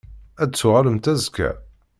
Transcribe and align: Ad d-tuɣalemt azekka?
Ad 0.41 0.49
d-tuɣalemt 0.51 1.11
azekka? 1.11 1.49